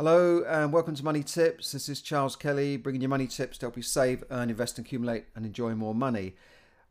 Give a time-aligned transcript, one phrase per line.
[0.00, 1.72] Hello and welcome to Money Tips.
[1.72, 5.24] This is Charles Kelly bringing you money tips to help you save, earn, invest, accumulate,
[5.34, 6.36] and enjoy more money.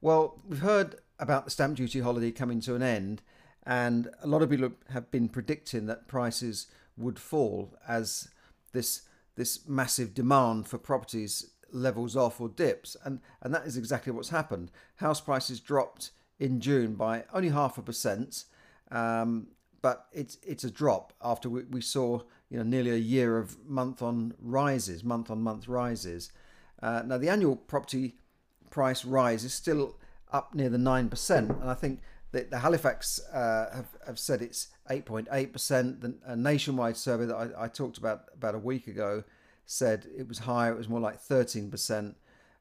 [0.02, 3.22] Well, we've heard about the stamp duty holiday coming to an end,
[3.66, 6.68] and a lot of people have been predicting that prices
[6.98, 8.28] would fall as
[8.74, 9.04] this
[9.36, 14.32] this massive demand for properties levels off or dips, and and that is exactly what's
[14.32, 14.70] happened.
[14.98, 18.44] House prices dropped in June by only half a percent,
[18.92, 19.48] um,
[19.88, 22.20] but it's it's a drop after we, we saw
[22.50, 26.30] you know nearly a year of month on rises, month on month rises.
[26.84, 28.16] Uh, now the annual property
[28.70, 29.96] price rise is still
[30.34, 32.02] up near the nine percent, and I think
[32.34, 36.02] that the Halifax uh, have have said it's eight point eight percent.
[36.02, 39.24] The nationwide survey that I, I, talked about about a week ago
[39.66, 40.74] said it was higher.
[40.74, 42.18] It was more like thirteen percent.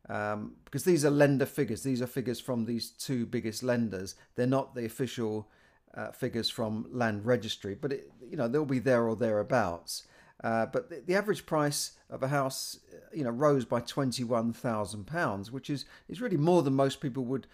[0.09, 1.83] Um, because these are lender figures.
[1.83, 4.15] These are figures from these two biggest lenders.
[4.37, 5.49] They're not the official
[5.97, 10.07] uh, figures from Land Registry, but it, you know they'll be there or thereabouts.
[10.45, 12.79] Uh, but the, the, average price of a house,
[13.13, 17.25] you know, rose by twenty-one thousand pounds, which is is really more than most people
[17.25, 17.47] would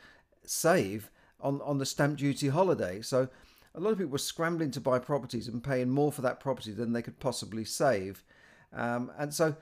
[0.44, 1.08] save
[1.40, 3.00] on on the stamp duty holiday.
[3.00, 3.28] So
[3.74, 6.72] a lot of people were scrambling to buy properties and paying more for that property
[6.72, 8.24] than they could possibly save.
[8.72, 9.56] Um, and so,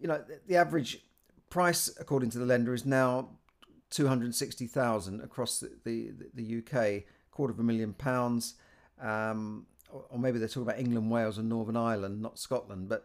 [0.00, 1.02] you know, the, the average
[1.50, 3.30] price, according to the lender, is now
[3.90, 7.04] two hundred sixty thousand across the, the, the UK
[7.38, 8.54] quarter of a million pounds,
[9.00, 12.88] um, or, maybe they're talking about England, Wales, and Northern Ireland, not Scotland.
[12.88, 13.04] But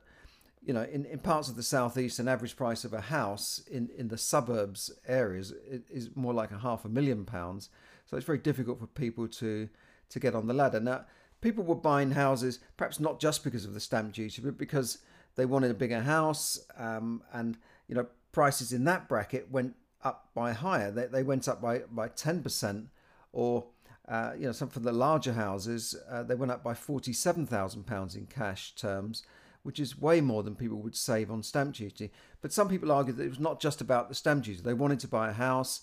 [0.66, 3.92] you know, in, in parts of the southeast, an average price of a house in,
[3.96, 5.54] in the suburbs areas
[6.00, 7.70] is more like a half a million pounds.
[8.08, 9.70] So it's very difficult for people to
[10.10, 10.80] to get on the ladder.
[10.80, 11.06] Now,
[11.42, 14.98] people were buying houses perhaps not just because of the stamp duty, but because
[15.36, 20.30] they wanted a bigger house, um, and you know, prices in that bracket went up
[20.34, 20.90] by higher.
[20.90, 22.88] They, they went up by by ten percent
[23.32, 23.66] or
[24.08, 28.26] uh, you know, some for the larger houses, uh, they went up by £47,000 in
[28.26, 29.24] cash terms,
[29.64, 32.12] which is way more than people would save on stamp duty.
[32.42, 34.62] But some people argue that it was not just about the stamp duty.
[34.62, 35.82] They wanted to buy a house.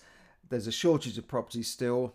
[0.49, 2.15] There's a shortage of property still.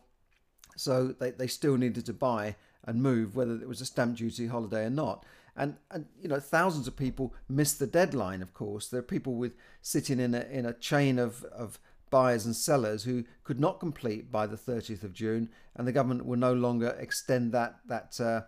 [0.75, 4.46] So they, they still needed to buy and move, whether it was a stamp duty
[4.46, 5.25] holiday or not.
[5.58, 8.90] And, and you know, thousands of people missed the deadline, of course.
[8.90, 11.79] There are people with sitting in a, in a chain of, of
[12.16, 16.26] buyers and sellers who could not complete by the 30th of June, and the government
[16.26, 18.44] will no longer extend that that uh,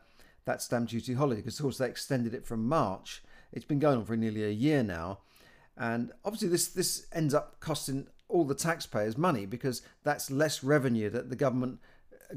[0.45, 3.21] that stamp duty holiday because, of course, they extended it from March.
[3.51, 5.19] It's been going on for nearly a year now,
[5.75, 11.09] and obviously this this ends up costing all the taxpayers money because that's less revenue
[11.09, 11.79] that the government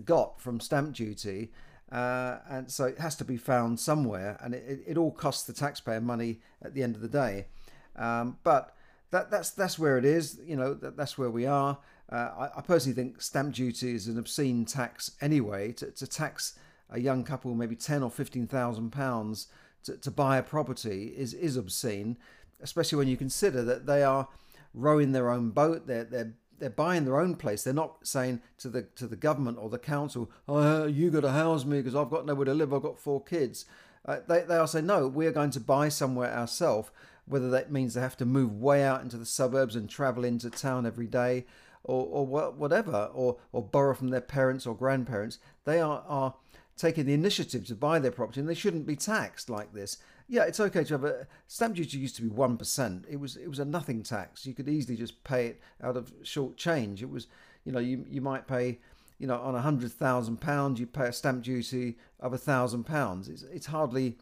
[0.04, 1.52] got from stamp duty.
[1.92, 5.52] Uh, and so it has to be found somewhere, and it, it, all costs the
[5.52, 7.46] taxpayer money at the end of the day.
[7.94, 8.74] Um, but
[9.10, 10.40] that that's that's where it is.
[10.44, 11.78] You know, that, that's where we are.
[12.10, 15.72] Uh, I, I, personally think stamp duty is an obscene tax anyway.
[15.72, 16.58] To, to tax
[16.90, 19.46] a young couple maybe ten or fifteen thousand pounds
[19.84, 22.16] to buy a property is is obscene,
[22.60, 24.28] especially when you consider that they are
[24.74, 25.86] rowing their own boat.
[25.86, 27.64] They're they're they're buying their own place.
[27.64, 31.32] They're not saying to the to the government or the council, "Oh, you got to
[31.32, 32.72] house me because I've got nowhere to live.
[32.72, 33.64] I've got four kids."
[34.04, 36.90] Uh, they they are saying, "No, we're going to buy somewhere ourselves."
[37.30, 40.50] Whether that means they have to move way out into the suburbs and travel into
[40.50, 41.46] town every day
[41.84, 46.34] or, or whatever, or, or borrow from their parents or grandparents, they are, are
[46.76, 49.98] taking the initiative to buy their property and they shouldn't be taxed like this.
[50.28, 53.04] Yeah, it's okay to have a stamp duty used to be one percent.
[53.10, 54.46] It was it was a nothing tax.
[54.46, 57.02] You could easily just pay it out of short change.
[57.02, 57.26] It was,
[57.64, 58.78] you know, you you might pay,
[59.18, 62.84] you know, on a hundred thousand pounds, you pay a stamp duty of a thousand
[62.84, 63.28] pounds.
[63.28, 64.18] It's it's hardly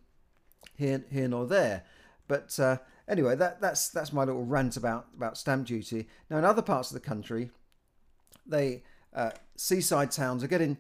[0.77, 1.85] here here nor there.
[2.27, 6.09] But uh, anyway, that, that's that's my little rant about about stamp duty.
[6.31, 7.51] Now, in other parts of the country,
[8.47, 8.83] they
[9.15, 10.77] uh, seaside towns are getting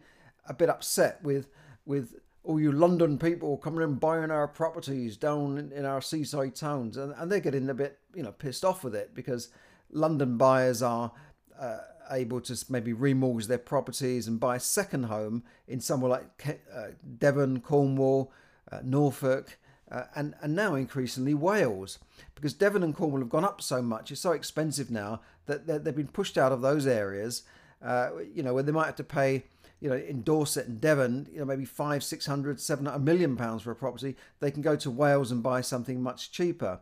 [0.49, 1.49] a bit upset with
[1.85, 6.55] with all you London people coming in buying our properties down in, in our seaside
[6.55, 9.49] towns, and, and they're getting a bit you know pissed off with it because
[9.91, 11.13] London buyers are.
[11.59, 11.79] Uh,
[12.11, 16.87] able to maybe remortgage their properties and buy a second home in somewhere like uh,
[17.19, 18.33] Devon, Cornwall,
[18.73, 19.59] uh, Norfolk,
[19.91, 21.99] uh, and, and now increasingly Wales,
[22.35, 25.97] because Devon and Cornwall have gone up so much, it's so expensive now that they've
[25.97, 27.43] been pushed out of those areas,
[27.83, 29.45] uh, you know, where they might have to pay,
[29.81, 33.37] you know, in Dorset and Devon, you know, maybe five, six hundred, seven, a million
[33.37, 36.81] pounds for a property, they can go to Wales and buy something much cheaper.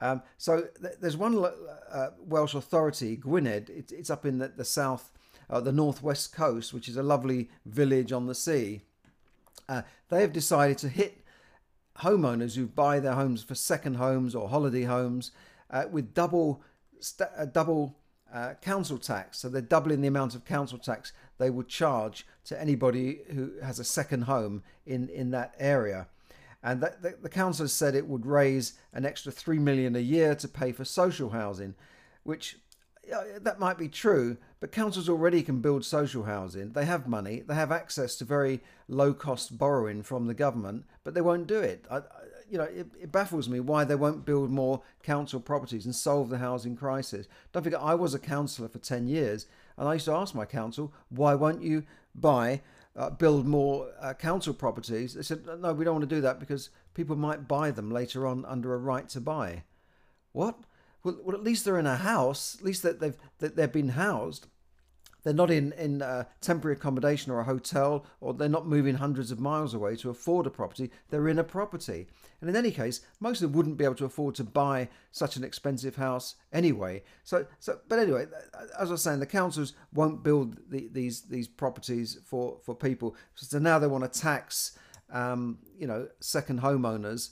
[0.00, 1.44] Um, so th- there's one
[1.92, 5.12] uh, Welsh authority, Gwynedd, it, it's up in the, the south,
[5.50, 8.82] uh, the northwest coast, which is a lovely village on the sea.
[9.68, 11.22] Uh, they have decided to hit
[12.02, 15.32] homeowners who buy their homes for second homes or holiday homes
[15.70, 16.62] uh, with double
[17.00, 17.96] st- uh, double
[18.32, 19.38] uh, council tax.
[19.38, 23.78] So they're doubling the amount of council tax they would charge to anybody who has
[23.78, 26.08] a second home in in that area.
[26.62, 30.00] and that, the, the council has said it would raise an extra three million a
[30.00, 31.74] year to pay for social housing,
[32.24, 32.58] which
[33.40, 36.72] that might be true, but councils already can build social housing.
[36.72, 41.14] They have money, they have access to very low cost borrowing from the government, but
[41.14, 41.84] they won't do it.
[41.90, 42.02] I,
[42.50, 46.30] you know, it, it, baffles me why they won't build more council properties and solve
[46.30, 47.28] the housing crisis.
[47.52, 49.46] Don't forget, I was a councillor for 10 years,
[49.76, 51.84] and I used to ask my council, why won't you
[52.14, 52.62] buy,
[52.96, 55.14] uh, build more uh, council properties?
[55.14, 58.26] They said, no, we don't want to do that because people might buy them later
[58.26, 59.64] on under a right to buy.
[60.32, 60.58] What?
[61.08, 63.90] Well, well at least they're in a house, at least that they've, that they've been
[63.90, 64.46] housed.
[65.24, 66.02] They're not in, in
[66.40, 70.46] temporary accommodation or a hotel, or they're not moving hundreds of miles away to afford
[70.46, 70.90] a property.
[71.10, 72.06] They're in a property.
[72.40, 75.36] And in any case, most of them wouldn't be able to afford to buy such
[75.36, 77.02] an expensive house anyway.
[77.24, 78.26] So, so but anyway,
[78.78, 83.16] as I was saying, the councils won't build the, these these properties for, for people.
[83.34, 84.78] So now they want to tax,
[85.12, 87.30] um, you know, second homeowners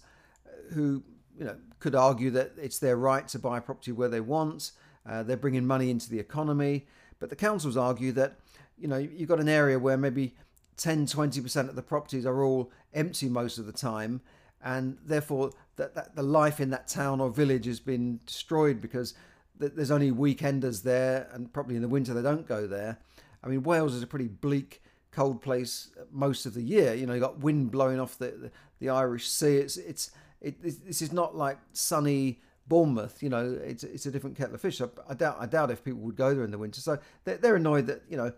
[0.75, 1.05] who,
[1.39, 4.73] you know, could argue that it's their right to buy property where they want.
[5.09, 6.87] Uh, they're bringing money into the economy.
[7.19, 8.37] But the councils argue that,
[8.79, 10.35] you know, you've got an area where maybe
[10.77, 14.21] 10, 20% of the properties are all empty most of the time.
[14.63, 19.15] And therefore, that, that the life in that town or village has been destroyed because
[19.59, 22.99] there's only weekenders there, and probably in the winter they don't go there.
[23.43, 26.95] I mean, Wales is a pretty bleak, cold place most of the year.
[26.95, 28.51] You know, you've got wind blowing off the, the,
[28.81, 29.57] the Irish Sea.
[29.57, 30.11] It's it's
[30.41, 34.61] it, this is not like sunny Bournemouth, you know, it's it's a different kettle of
[34.61, 34.81] fish.
[34.81, 36.81] I, I doubt I doubt if people would go there in the winter.
[36.81, 38.33] So they're, they're annoyed that you know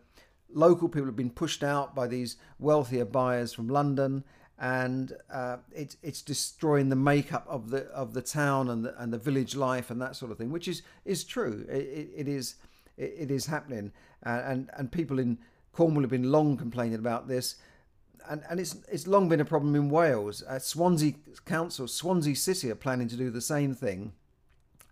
[0.53, 4.25] local people have been pushed out by these wealthier buyers from London,
[4.59, 9.13] and uh, it's it's destroying the makeup of the of the town and the and
[9.13, 11.65] the village life and that sort of thing, which is is true.
[11.71, 12.57] it, it, it is
[12.99, 13.93] it, it is happening,
[14.27, 15.39] uh, and and people in
[15.73, 17.57] Cornwall have been long complaining about this.
[18.29, 20.43] And, and it's it's long been a problem in Wales.
[20.43, 21.15] Uh, Swansea
[21.47, 24.13] Council, Swansea City are planning to do the same thing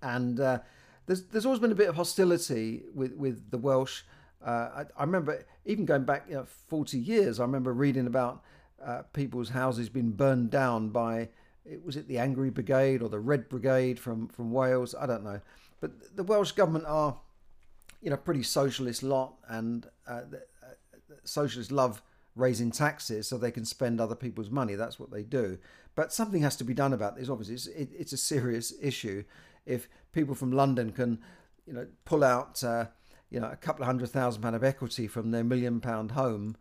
[0.03, 0.59] and uh,
[1.07, 4.03] there's there's always been a bit of hostility with with the Welsh.
[4.45, 7.41] Uh, I, I, remember even going back you know, 40 years.
[7.41, 8.45] I remember reading about
[8.85, 11.31] uh, people's houses being burned down by
[11.65, 14.95] it was it the Angry Brigade or the Red Brigade from from Wales.
[14.99, 15.41] I don't know,
[15.81, 17.17] but the Welsh government are
[18.03, 20.23] you know pretty socialist lot, and uh,
[20.63, 20.75] uh,
[21.25, 22.03] socialists love
[22.37, 24.75] raising taxes so they can spend other people's money.
[24.75, 25.59] That's what they do.
[25.95, 27.29] But something has to be done about this.
[27.29, 29.25] Obviously, it's, it, it's a serious issue
[29.65, 31.19] if people from London can,
[31.67, 32.87] you know, pull out, uh,
[33.31, 36.57] you know, a couple of hundred thousand pound of equity from their million pound home,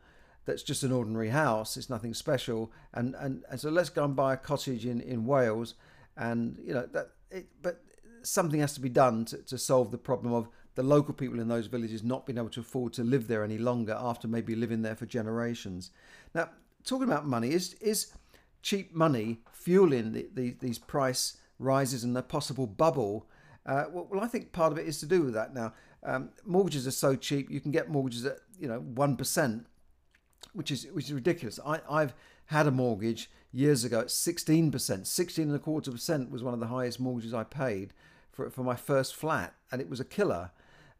[0.45, 1.77] that's just an ordinary house.
[1.77, 2.71] It's nothing special.
[2.93, 5.75] And and, and so let's go and buy a cottage in, in Wales,
[6.17, 7.11] and you know that.
[7.31, 7.81] It, but
[8.23, 11.47] something has to be done to, to solve the problem of the local people in
[11.47, 14.81] those villages not being able to afford to live there any longer after maybe living
[14.81, 15.91] there for generations.
[16.33, 16.49] Now,
[16.83, 18.11] talking about money, is is
[18.61, 23.27] cheap money fueling the, the, these price rises and the possible bubble.
[23.65, 25.53] Uh, well, I think part of it is to do with that.
[25.53, 25.73] Now,
[26.03, 29.65] um, mortgages are so cheap; you can get mortgages at you know one percent,
[30.53, 31.59] which is which is ridiculous.
[31.65, 32.13] I, I've
[32.47, 35.07] had a mortgage years ago at sixteen percent.
[35.07, 37.93] Sixteen and a quarter percent was one of the highest mortgages I paid
[38.31, 40.51] for for my first flat, and it was a killer.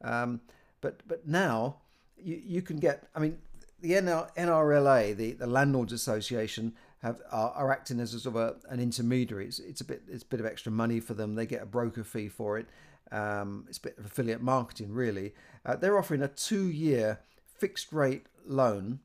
[0.06, 0.42] Um,
[0.82, 1.78] but but now
[2.18, 3.08] you you can get.
[3.16, 3.40] I mean,
[3.82, 8.56] the NRLA, the the Landlords Association, have are, are acting as a sort of a,
[8.74, 9.46] an intermediary.
[9.46, 11.36] It's, it's, a bit it's a bit of extra money for them.
[11.36, 12.68] They get a broker fee for it.
[13.12, 15.34] Um, it's a bit of affiliate marketing, really.
[15.66, 19.00] Uh, they're offering a two-year fixed rate loan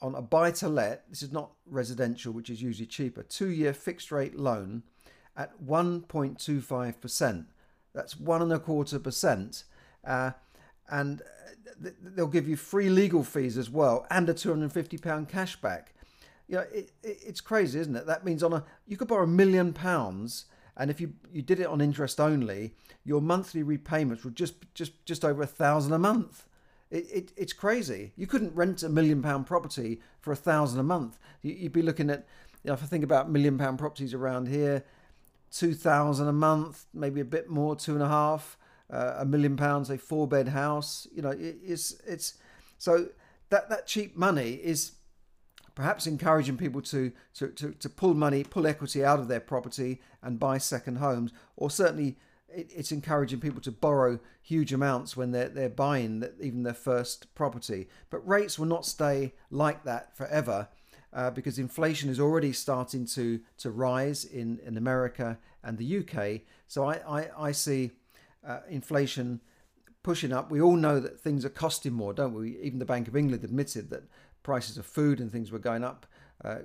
[0.00, 1.08] on a buy to let.
[1.10, 3.22] This is not residential, which is usually cheaper.
[3.22, 4.84] Two-year fixed rate loan
[5.36, 7.46] at 1.25%.
[7.92, 9.64] That's one and a quarter percent.
[10.06, 10.32] Uh,
[10.90, 15.94] and uh, they'll give you free legal fees as well and a £250 cash back
[16.48, 18.06] you know, it, it, it's crazy, isn't it?
[18.06, 20.46] That means on a you could borrow a million pounds,
[20.76, 25.04] and if you you did it on interest only, your monthly repayments were just just
[25.06, 26.46] just over a thousand a month.
[26.90, 28.12] It, it, it's crazy.
[28.16, 31.18] You couldn't rent a million pound property for a thousand a month.
[31.42, 32.26] You, would be looking at,
[32.62, 34.84] you know, if I think about million pound properties around here,
[35.50, 38.58] two thousand a month, maybe a bit more, two and a half,
[38.90, 41.06] uh, a million pounds, a four bed house.
[41.14, 42.34] You know, it, it's it's
[42.78, 43.08] so
[43.50, 44.92] that that cheap money is
[45.74, 50.00] perhaps encouraging people to, to, to, to, pull money, pull equity out of their property
[50.22, 52.16] and buy second homes, or certainly
[52.48, 57.34] it, it's encouraging people to borrow huge amounts when they're, they're buying even their first
[57.34, 57.88] property.
[58.10, 60.68] But rates will not stay like that forever.
[61.12, 66.40] Uh, because inflation is already starting to, to rise in, in America and the UK.
[66.66, 67.92] So I, I, I see
[68.46, 69.40] uh, inflation
[70.02, 70.50] pushing up.
[70.50, 72.58] We all know that things are costing more, don't we?
[72.60, 74.04] Even the Bank of England admitted that
[74.42, 76.06] prices of food and things were going up
[76.44, 76.58] uh,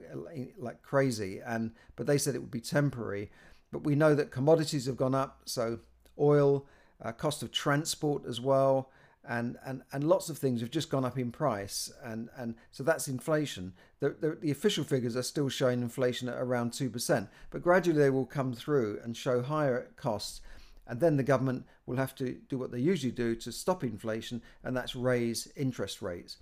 [0.58, 1.40] like crazy.
[1.46, 3.32] And but they said it would be temporary.
[3.72, 5.80] But we know that commodities have gone up, so
[6.20, 6.66] oil,
[7.02, 8.90] uh, cost of transport as well,
[9.28, 12.84] and, and, and lots of things have just gone up in price, and, and so
[12.84, 13.74] that's inflation.
[14.00, 18.10] The, the, the official figures are still showing inflation at around 2%, but gradually they
[18.10, 20.42] will come through and show higher costs,
[20.90, 24.42] and then the government will have to do what they usually do to stop inflation,
[24.64, 26.38] and that's raise interest rates.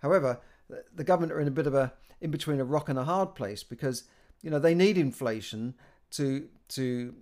[0.00, 0.40] However,
[0.94, 3.34] the government are in a bit of a in between a rock and a hard
[3.34, 4.04] place because
[4.42, 5.74] you know they need inflation
[6.10, 7.14] to to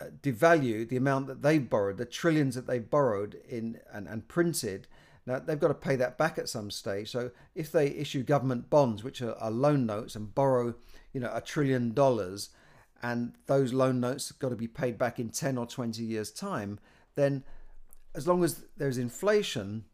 [0.00, 4.26] uh, devalue the amount that they've borrowed, the trillions that they've borrowed in and, and
[4.28, 4.86] printed.
[5.26, 7.10] Now they've got to pay that back at some stage.
[7.10, 10.74] So if they issue government bonds, which are, are loan notes, and borrow,
[11.12, 12.48] you know, a trillion dollars,
[13.02, 16.30] and those loan notes have got to be paid back in ten or twenty years'
[16.30, 16.78] time,
[17.14, 17.44] then
[18.14, 19.84] as long as there's inflation,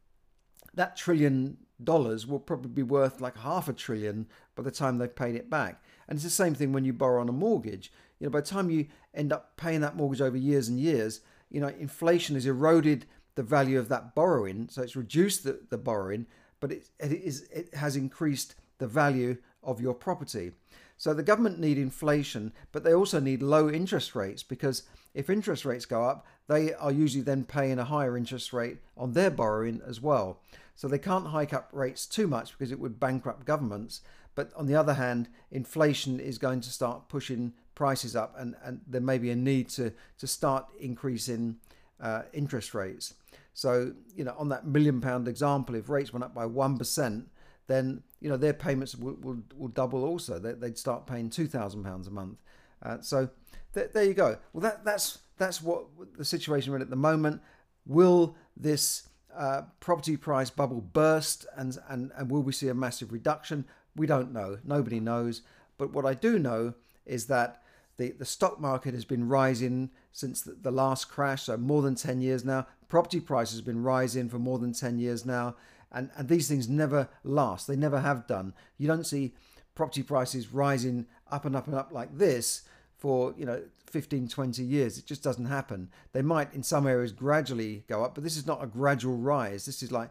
[0.75, 5.15] that trillion dollars will probably be worth like half a trillion by the time they've
[5.15, 5.83] paid it back.
[6.09, 7.93] And it's the same thing when you borrow on a mortgage.
[8.19, 11.21] You know, by the time you end up paying that mortgage over years and years,
[11.51, 15.79] you know, inflation has eroded the value of that borrowing, so it's reduced the, the
[15.79, 16.27] borrowing,
[16.59, 20.51] but it, it is it has increased the value of your property.
[20.99, 24.83] So the government need inflation, but they also need low interest rates because
[25.15, 29.13] if interest rates go up, they are usually then paying a higher interest rate on
[29.13, 30.41] their borrowing as well.
[30.75, 34.01] So they can't hike up rates too much because it would bankrupt governments.
[34.35, 38.81] But on the other hand, inflation is going to start pushing prices up, and, and
[38.87, 41.57] there may be a need to, to start increasing
[42.01, 43.15] uh, interest rates.
[43.55, 47.25] So, you know, on that million pound example, if rates went up by 1%,
[47.67, 50.39] then, you know, their payments will, will, will double also.
[50.39, 52.39] They, would start paying £2,000 a month.
[52.83, 53.29] Uh, so
[53.75, 54.39] th- there you go.
[54.53, 57.41] Well, that, that's, that's what the situation we're in at the moment.
[57.87, 63.13] Will this uh, property price bubble burst and, and, and will we see a massive
[63.13, 63.65] reduction?
[63.97, 64.59] We don't know.
[64.65, 65.43] Nobody knows.
[65.77, 66.75] But what I do know
[67.07, 67.63] is that
[67.99, 71.95] the, the stock market has been rising since the, the last crash, so more than
[71.95, 72.67] 10 years now.
[72.89, 75.57] Property prices have been rising for more than 10 years now.
[75.91, 77.67] And, and these things never last.
[77.67, 78.55] They never have done.
[78.77, 79.35] You don't see
[79.75, 82.63] property prices rising up and up and up like this
[82.97, 87.13] for you know 15 20 years it just doesn't happen they might in some areas
[87.13, 90.11] gradually go up but this is not a gradual rise this is like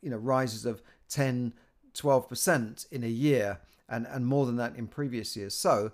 [0.00, 1.52] you know rises of 10
[1.94, 3.58] 12% in a year
[3.88, 5.54] and, and more than that in previous years.
[5.54, 5.92] So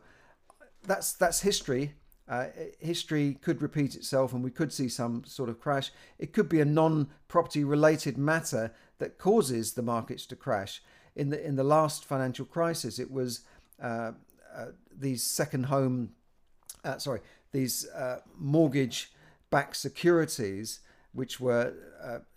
[0.85, 1.95] that's that's history.
[2.29, 2.47] Uh,
[2.81, 5.93] history could repeat itself and we could see some sort of crash.
[6.19, 10.83] It could be a non-property related matter that causes the markets to crash.
[11.15, 13.43] In the in the last financial crisis, it was
[13.81, 14.13] uh,
[14.55, 16.11] uh, these second home,
[16.85, 17.21] uh, sorry,
[17.53, 20.81] these uh, mortgage-backed securities,
[21.13, 21.75] which were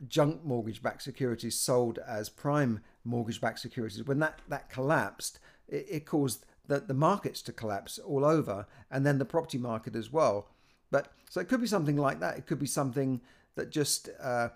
[0.08, 4.04] junk mortgage-backed securities sold as prime mortgage-backed securities.
[4.04, 9.06] When that that collapsed, it, it caused the, the markets to collapse all over, and
[9.06, 10.48] then the property market as well.
[10.92, 12.38] But so it could be something like that.
[12.38, 13.22] It could be something
[13.56, 14.50] that just uh,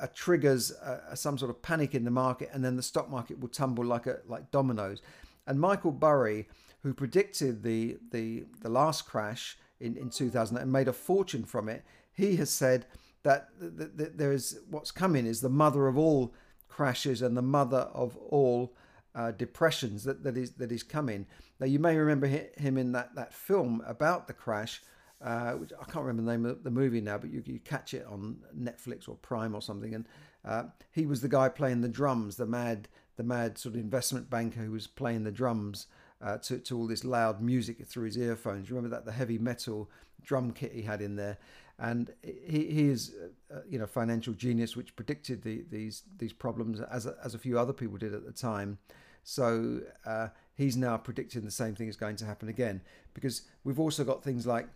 [0.00, 3.38] uh, triggers uh, some sort of panic in the market, and then the stock market
[3.38, 5.02] will tumble like a like dominoes.
[5.46, 6.48] And Michael Burry,
[6.82, 11.68] who predicted the the the last crash in in 2000 and made a fortune from
[11.68, 12.86] it, he has said
[13.24, 16.34] that, that, that there is what's coming is the mother of all
[16.68, 18.74] crashes and the mother of all
[19.14, 21.26] uh, depressions that, that is that is coming.
[21.60, 24.82] Now you may remember him in that, that film about the crash,
[25.22, 27.94] uh, which I can't remember the name of the movie now, but you, you catch
[27.94, 29.94] it on Netflix or Prime or something.
[29.94, 30.06] And
[30.44, 34.30] uh, he was the guy playing the drums, the mad the mad sort of investment
[34.30, 35.86] banker who was playing the drums
[36.22, 38.68] uh, to to all this loud music through his earphones.
[38.68, 39.90] You remember that the heavy metal
[40.22, 41.38] drum kit he had in there?
[41.78, 43.12] And he, he is
[43.52, 47.38] uh, you know financial genius which predicted the, these these problems as a, as a
[47.38, 48.78] few other people did at the time.
[49.24, 52.80] So uh, he's now predicting the same thing is going to happen again.
[53.14, 54.68] Because we've also got things like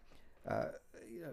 [0.49, 0.67] uh,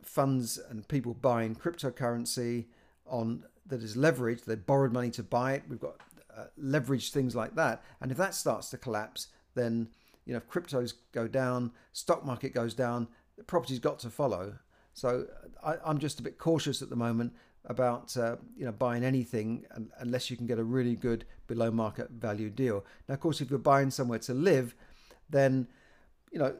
[0.02, 2.66] funds and people buying cryptocurrency
[3.06, 4.46] on that is leveraged.
[4.46, 5.64] They borrowed money to buy it.
[5.70, 5.98] We've got
[6.36, 7.84] uh, leveraged things like that.
[8.02, 9.90] And if that starts to collapse then
[10.26, 14.54] you know if cryptos go down stock market goes down the property's got to follow
[14.94, 15.26] so
[15.64, 17.34] I, am just a bit cautious at the moment
[17.66, 19.66] about uh, you know buying anything
[20.00, 22.86] unless you can get a really good below market value deal.
[23.08, 24.76] Now, of course, if you're buying somewhere to live,
[25.30, 25.68] then
[26.32, 26.56] you know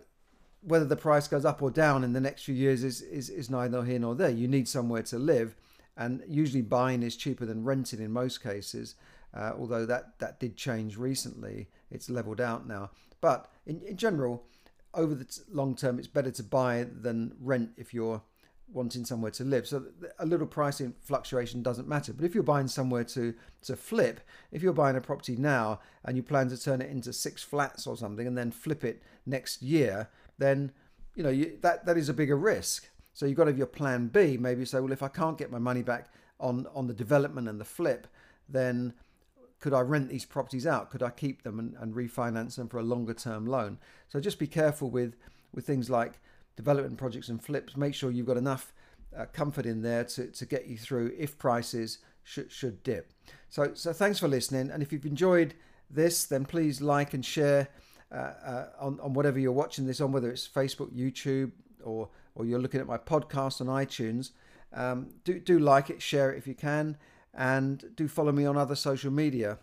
[0.62, 3.50] whether the price goes up or down in the next few years is is, is
[3.50, 4.30] neither here nor there.
[4.30, 5.56] You need somewhere to live,
[5.98, 8.96] and usually buying is cheaper than renting in most cases.
[9.34, 12.92] Uh, although that that did change recently, it's leveled out now.
[13.24, 14.44] But in, in general,
[14.94, 18.22] over the long term, it's better to buy than rent if you're
[18.68, 19.66] wanting somewhere to live.
[19.66, 19.86] So
[20.20, 22.12] a little pricing fluctuation doesn't matter.
[22.12, 24.20] But if you're buying somewhere to to flip,
[24.52, 27.88] if you're buying a property now and you plan to turn it into six flats
[27.88, 30.74] or something and then flip it next year, then
[31.16, 32.90] you know you, that that is a bigger risk.
[33.14, 34.36] So you've got to have your plan B.
[34.36, 36.10] Maybe you say, well, if I can't get my money back
[36.42, 38.06] on on the development and the flip,
[38.50, 38.94] then
[39.64, 40.92] could I rent these properties out?
[40.92, 43.78] Could I keep them and, and refinance them for a longer term loan?
[44.10, 45.16] So just be careful with
[45.54, 46.20] with things like
[46.58, 47.78] development projects and flips.
[47.78, 48.74] Make sure you've got enough
[49.18, 53.14] uh, comfort in there to, to get you through if prices should, should dip.
[53.48, 54.70] So, so thanks for listening.
[54.70, 55.54] And if you've enjoyed
[55.90, 57.70] this, then please like and share
[58.12, 61.54] uh, uh, on, on whatever you're watching this on, whether it's Facebook, YouTube,
[61.86, 64.32] or, or you're looking at my podcast on iTunes.
[64.74, 66.98] Um, do, do like it, share it if you can,
[67.34, 69.58] and do follow me on other social media.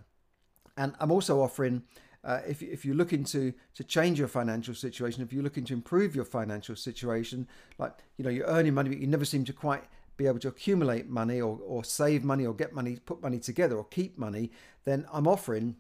[0.77, 1.83] And I'm also offering
[2.23, 5.73] uh, if, if you're looking to to change your financial situation, if you're looking to
[5.73, 7.49] improve your financial situation,
[7.79, 9.85] like you know you're earning money but you never seem to quite
[10.21, 13.79] be able to accumulate money or, or save money or get money, put money together
[13.79, 14.51] or keep money,
[14.85, 15.77] then I'm offering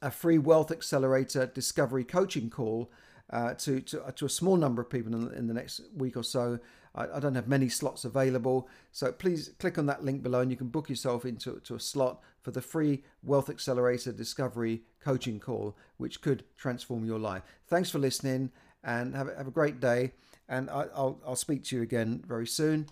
[0.00, 2.90] a free Wealth Accelerator Discovery Coaching call
[3.28, 6.22] uh, to, to, to a small number of people in, in the next week or
[6.22, 6.58] so.
[6.98, 10.50] I, I, don't have many slots available, so please click on that link below and
[10.50, 15.38] you can book yourself into to a slot for the free Wealth Accelerator Discovery Coaching
[15.38, 17.42] call, which could transform your life.
[17.68, 18.50] Thanks for listening
[18.82, 20.12] and have, have a great day.
[20.48, 22.88] And I, will I'll speak to you again very soon.